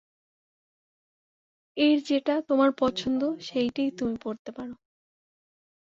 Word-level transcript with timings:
এর 1.77 1.97
যেটা 2.05 2.35
তোমার 2.41 2.69
পছন্দ 2.79 3.21
সেইটেই 3.39 3.89
তুমি 3.91 4.15
পরতে 4.23 4.51
পারো। 4.51 4.75